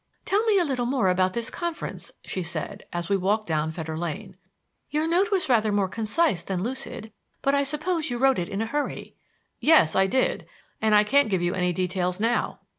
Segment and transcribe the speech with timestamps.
[0.25, 3.95] "Tell me a little more about this conference," she said, as we walked down Fetter
[3.95, 4.35] Lane.
[4.89, 7.11] "Your note was rather more concise than lucid;
[7.43, 9.13] but I suppose you wrote it in a hurry."
[9.59, 10.47] "Yes, I did.
[10.81, 12.61] And I can't give you any details now.